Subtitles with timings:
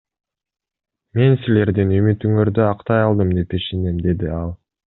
[1.19, 4.55] Мен силердин үмүтүңөрдү актай алдым деп ишенем,— деди ал.